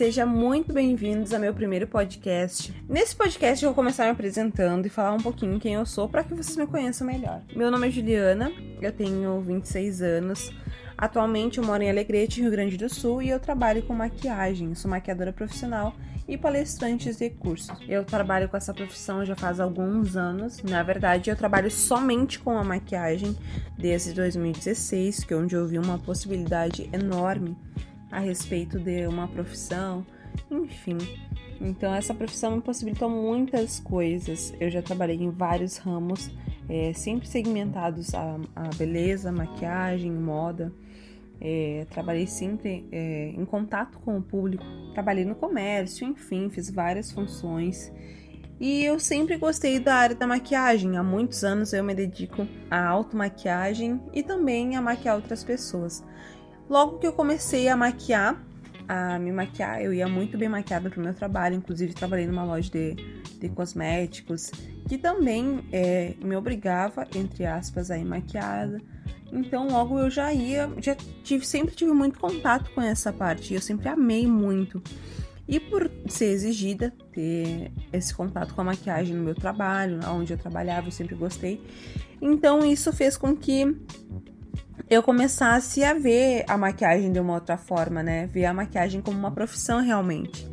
[0.00, 2.74] Seja muito bem-vindos ao meu primeiro podcast.
[2.88, 6.24] Nesse podcast eu vou começar me apresentando e falar um pouquinho quem eu sou para
[6.24, 7.42] que vocês me conheçam melhor.
[7.54, 8.50] Meu nome é Juliana,
[8.80, 10.50] eu tenho 26 anos.
[10.96, 14.74] Atualmente eu moro em Alegrete, Rio Grande do Sul, e eu trabalho com maquiagem.
[14.74, 15.92] Sou maquiadora profissional
[16.26, 17.76] e palestrante de cursos.
[17.86, 20.62] Eu trabalho com essa profissão já faz alguns anos.
[20.62, 23.36] Na verdade, eu trabalho somente com a maquiagem
[23.76, 27.54] desde 2016, que é onde eu vi uma possibilidade enorme
[28.10, 30.04] a respeito de uma profissão,
[30.50, 30.98] enfim.
[31.60, 34.54] Então, essa profissão me possibilitou muitas coisas.
[34.58, 36.30] Eu já trabalhei em vários ramos,
[36.68, 38.38] é, sempre segmentados a,
[38.76, 40.72] beleza, maquiagem, moda.
[41.40, 47.10] É, trabalhei sempre é, em contato com o público, trabalhei no comércio, enfim, fiz várias
[47.10, 47.90] funções.
[48.60, 50.98] E eu sempre gostei da área da maquiagem.
[50.98, 56.04] Há muitos anos eu me dedico à automaquiagem e também a maquiar outras pessoas.
[56.70, 58.40] Logo que eu comecei a maquiar,
[58.86, 62.44] a me maquiar, eu ia muito bem maquiada para o meu trabalho, inclusive trabalhei numa
[62.44, 62.94] loja de,
[63.40, 64.52] de cosméticos,
[64.88, 68.80] que também é, me obrigava, entre aspas, a ir maquiada.
[69.32, 73.60] Então logo eu já ia, já tive, sempre tive muito contato com essa parte, eu
[73.60, 74.80] sempre amei muito.
[75.48, 80.38] E por ser exigida, ter esse contato com a maquiagem no meu trabalho, onde eu
[80.38, 81.60] trabalhava, eu sempre gostei.
[82.22, 83.76] Então isso fez com que
[84.90, 88.26] eu começasse a ver a maquiagem de uma outra forma, né?
[88.26, 90.50] Ver a maquiagem como uma profissão realmente.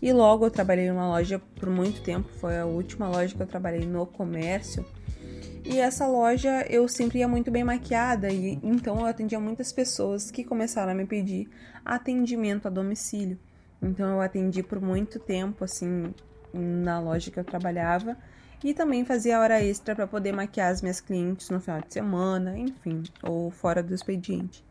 [0.00, 3.46] E logo eu trabalhei numa loja por muito tempo, foi a última loja que eu
[3.46, 4.86] trabalhei no comércio.
[5.64, 10.30] E essa loja eu sempre ia muito bem maquiada e então eu atendia muitas pessoas
[10.30, 11.48] que começaram a me pedir
[11.84, 13.38] atendimento a domicílio.
[13.80, 16.14] Então eu atendi por muito tempo assim
[16.54, 18.16] na loja que eu trabalhava
[18.64, 22.56] e também fazia hora extra para poder maquiar as minhas clientes no final de semana,
[22.56, 24.64] enfim, ou fora do expediente.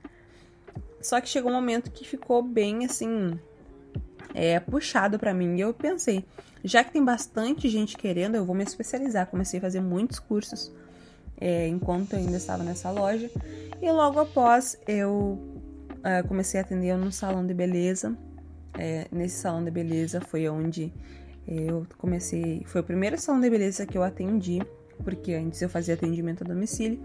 [1.02, 3.38] Só que chegou um momento que ficou bem assim,
[4.34, 5.58] é, puxado para mim.
[5.58, 6.24] E eu pensei,
[6.64, 9.28] já que tem bastante gente querendo, eu vou me especializar.
[9.28, 10.72] Comecei a fazer muitos cursos
[11.40, 13.30] é, enquanto eu ainda estava nessa loja.
[13.82, 15.40] E logo após eu
[15.98, 18.16] uh, comecei a atender num salão de beleza.
[18.78, 20.94] É, nesse salão de beleza foi onde
[21.52, 24.62] eu comecei, foi o primeiro salão de beleza que eu atendi,
[25.04, 27.00] porque antes eu fazia atendimento a domicílio.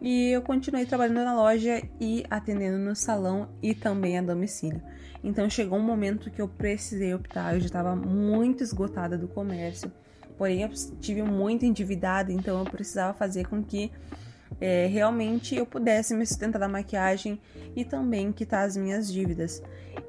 [0.00, 4.82] E eu continuei trabalhando na loja e atendendo no salão e também a domicílio.
[5.22, 9.90] Então chegou um momento que eu precisei optar, eu já estava muito esgotada do comércio,
[10.36, 10.68] porém eu
[11.00, 13.90] tive muito endividada, então eu precisava fazer com que
[14.60, 17.40] é, realmente eu pudesse me sustentar da maquiagem
[17.74, 19.62] e também quitar as minhas dívidas.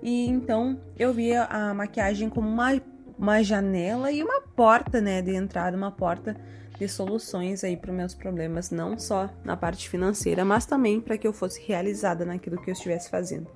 [0.03, 2.73] E então eu via a maquiagem como uma
[3.17, 6.35] uma janela e uma porta, né, de entrada, uma porta
[6.77, 11.17] de soluções aí para os meus problemas, não só na parte financeira, mas também para
[11.17, 13.47] que eu fosse realizada naquilo que eu estivesse fazendo.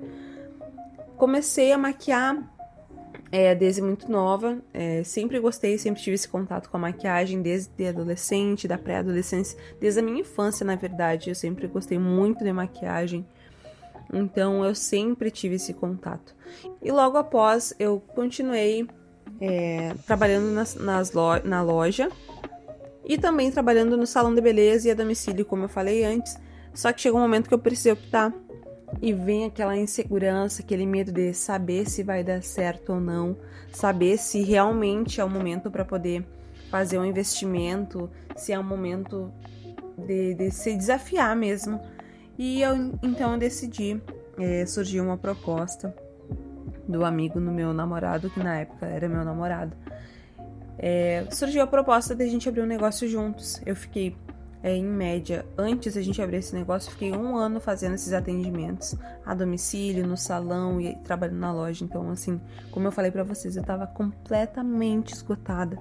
[1.18, 2.38] Comecei a maquiar
[3.32, 7.88] é, desde muito nova, é, sempre gostei, sempre tive esse contato com a maquiagem desde
[7.88, 13.26] adolescente, da pré-adolescência, desde a minha infância, na verdade, eu sempre gostei muito de maquiagem.
[14.12, 16.36] Então eu sempre tive esse contato.
[16.82, 18.88] E logo após eu continuei
[19.42, 22.10] é, trabalhando nas, nas lo na loja
[23.06, 26.38] e também trabalhando no salão de beleza e a domicílio, como eu falei antes.
[26.74, 28.34] Só que chegou um momento que eu precisei optar
[29.02, 33.36] e vem aquela insegurança, aquele medo de saber se vai dar certo ou não,
[33.72, 36.26] saber se realmente é o momento para poder
[36.70, 39.32] fazer um investimento, se é um momento
[39.98, 41.80] de, de se desafiar mesmo.
[42.38, 44.02] E eu então eu decidi,
[44.38, 45.94] é, surgiu uma proposta
[46.90, 49.76] do amigo no meu namorado, que na época era meu namorado,
[50.78, 53.62] é, surgiu a proposta de a gente abrir um negócio juntos.
[53.66, 54.16] Eu fiquei,
[54.64, 58.96] é, em média, antes da gente abrir esse negócio, fiquei um ano fazendo esses atendimentos
[59.26, 61.84] a domicílio, no salão e trabalhando na loja.
[61.84, 62.40] Então, assim,
[62.72, 65.78] como eu falei para vocês, eu tava completamente esgotada.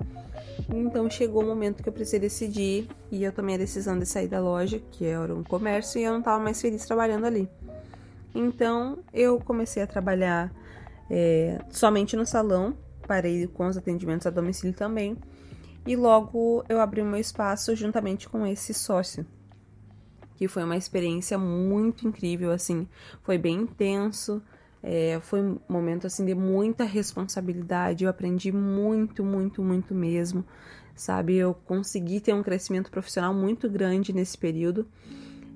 [0.68, 4.28] Então chegou o momento que eu precisei decidir e eu tomei a decisão de sair
[4.28, 7.48] da loja, que era um comércio, e eu não estava mais feliz trabalhando ali.
[8.34, 10.52] Então eu comecei a trabalhar
[11.10, 12.76] é, somente no salão,
[13.06, 15.16] parei com os atendimentos a domicílio também,
[15.86, 19.24] e logo eu abri o meu espaço juntamente com esse sócio,
[20.36, 22.86] que foi uma experiência muito incrível, assim,
[23.22, 24.42] foi bem intenso,
[24.82, 30.44] é, foi um momento assim de muita responsabilidade, eu aprendi muito, muito, muito mesmo,
[30.94, 31.36] sabe?
[31.36, 34.86] Eu consegui ter um crescimento profissional muito grande nesse período.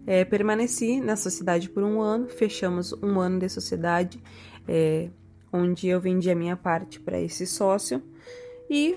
[0.07, 4.21] É, permaneci na sociedade por um ano, fechamos um ano de sociedade.
[4.67, 5.11] É,
[5.53, 8.03] onde eu vendi a minha parte para esse sócio.
[8.71, 8.97] E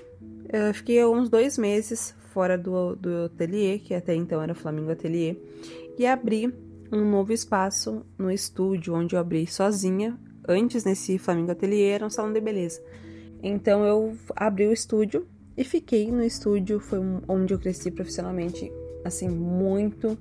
[0.52, 4.90] eu fiquei uns dois meses fora do, do ateliê, que até então era o Flamingo
[4.90, 5.36] Ateliê,
[5.98, 6.52] e abri
[6.92, 12.10] um novo espaço no estúdio, onde eu abri sozinha, antes nesse Flamingo Ateliê era um
[12.10, 12.82] salão de beleza.
[13.42, 15.26] Então eu abri o estúdio
[15.56, 18.70] e fiquei no estúdio, foi onde eu cresci profissionalmente,
[19.04, 20.18] assim, muito,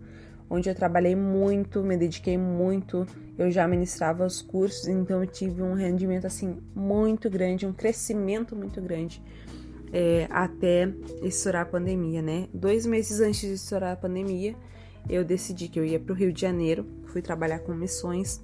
[0.50, 3.06] onde eu trabalhei muito, me dediquei muito.
[3.38, 8.56] Eu já ministrava os cursos, então eu tive um rendimento assim muito grande, um crescimento
[8.56, 9.21] muito grande
[9.92, 10.92] é, até
[11.24, 12.47] estourar a pandemia, né?
[12.53, 14.56] Dois meses antes de estourar a pandemia,
[15.09, 18.44] eu decidi que eu ia para o Rio de Janeiro, fui trabalhar com missões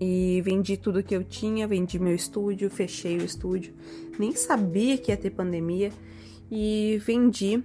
[0.00, 3.74] e vendi tudo que eu tinha, vendi meu estúdio, fechei o estúdio,
[4.16, 5.90] nem sabia que ia ter pandemia
[6.50, 7.62] e vendi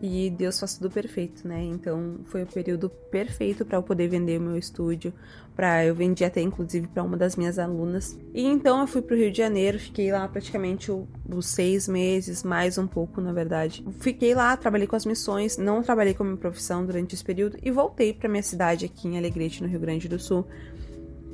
[0.00, 1.62] e Deus faz tudo perfeito, né?
[1.62, 5.12] Então foi o período perfeito para eu poder vender o meu estúdio,
[5.56, 8.18] para eu vendi até inclusive para uma das minhas alunas.
[8.32, 12.42] E então eu fui para o Rio de Janeiro, fiquei lá praticamente os seis meses,
[12.42, 13.84] mais um pouco na verdade.
[14.00, 17.58] Fiquei lá, trabalhei com as missões, não trabalhei com a minha profissão durante esse período
[17.62, 20.46] e voltei para minha cidade aqui em Alegrete, no Rio Grande do Sul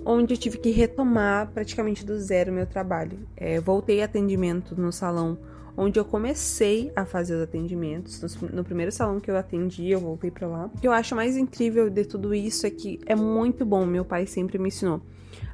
[0.04, 3.18] onde eu tive que retomar praticamente do zero meu trabalho.
[3.36, 5.38] É, voltei atendimento no salão
[5.76, 8.38] onde eu comecei a fazer os atendimentos.
[8.52, 10.66] No, primeiro salão que eu atendi, eu voltei para lá.
[10.66, 13.84] O que eu acho mais incrível de tudo isso é que é muito bom.
[13.84, 15.00] Meu pai sempre me ensinou: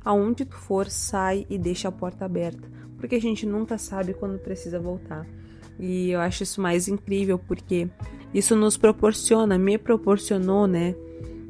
[0.04, 2.68] aonde tu for, sai e deixa a porta aberta,
[2.98, 5.26] porque a gente nunca sabe quando precisa voltar.
[5.78, 7.88] E eu acho isso mais incrível porque
[8.34, 10.94] isso nos proporciona, me proporcionou, né,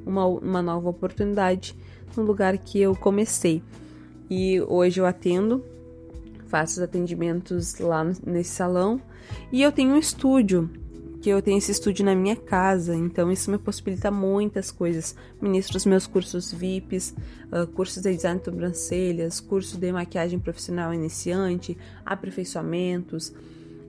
[0.06, 1.74] uma, uma nova oportunidade
[2.16, 3.62] no lugar que eu comecei.
[4.30, 5.64] E hoje eu atendo
[6.50, 9.00] faço os atendimentos lá nesse salão.
[9.52, 10.68] E eu tenho um estúdio,
[11.22, 15.14] que eu tenho esse estúdio na minha casa, então isso me possibilita muitas coisas.
[15.40, 17.14] Ministro os meus cursos VIPs,
[17.52, 23.32] uh, cursos de design de sobrancelhas, curso de maquiagem profissional iniciante, aperfeiçoamentos.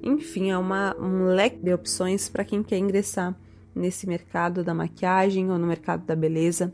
[0.03, 3.35] Enfim, é uma, um leque de opções para quem quer ingressar
[3.73, 6.73] nesse mercado da maquiagem ou no mercado da beleza.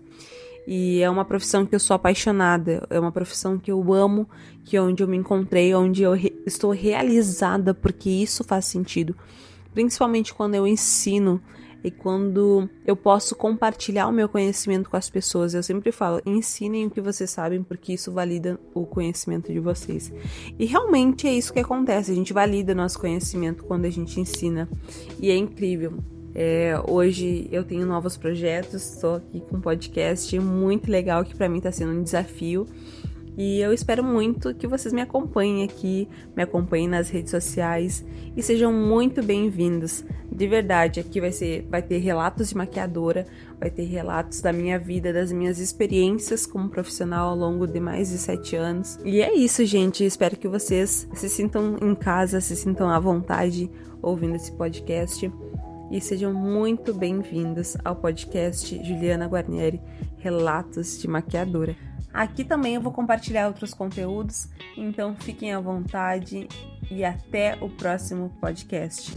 [0.68, 4.28] E é uma profissão que eu sou apaixonada, é uma profissão que eu amo,
[4.66, 9.16] que é onde eu me encontrei, onde eu re estou realizada, porque isso faz sentido.
[9.74, 11.42] Principalmente quando eu ensino
[11.81, 15.54] e quando eu posso compartilhar o meu conhecimento com as pessoas.
[15.54, 20.12] Eu sempre falo, ensinem o que vocês sabem, porque isso valida o conhecimento de vocês.
[20.60, 24.68] E realmente é isso que acontece, a gente valida nosso conhecimento quando a gente ensina.
[25.22, 25.94] E é incrível.
[26.36, 31.50] É, hoje eu tenho novos projetos, estou aqui com um podcast muito legal que para
[31.50, 32.68] mim está sendo um desafio.
[33.38, 38.04] E eu espero muito que vocês me acompanhem aqui, me acompanhem nas redes sociais
[38.36, 40.04] e sejam muito bem-vindos.
[40.32, 43.28] De verdade, aqui vai ser, vai ter relatos de maquiadora,
[43.60, 48.10] vai ter relatos da minha vida, das minhas experiências como profissional ao longo de mais
[48.10, 48.98] de sete anos.
[49.06, 50.04] E é isso, gente.
[50.04, 53.70] Espero que vocês se sintam em casa, se sintam à vontade
[54.02, 55.32] ouvindo esse podcast
[55.89, 59.81] e sejam muito bem-vindos ao podcast Juliana Guarnieri
[60.18, 61.75] Relatos de Maquiadora.
[62.13, 66.48] Aqui também eu vou compartilhar outros conteúdos, então fiquem à vontade
[66.89, 69.13] e até o próximo podcast.